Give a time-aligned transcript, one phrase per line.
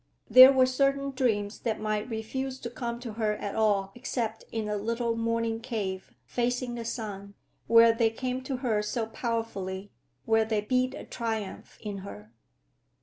[0.27, 4.67] There were certain dreams that might refuse to come to her at all except in
[4.67, 9.91] a little morning cave, facing the sun—where they came to her so powerfully,
[10.25, 12.31] where they beat a triumph in her!